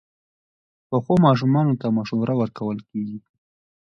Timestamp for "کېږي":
2.89-3.17